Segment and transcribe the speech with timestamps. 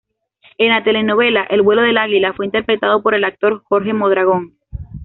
[0.57, 4.55] En la telenovela El vuelo del águila fue interpretado por el actor Jorge Mondragón.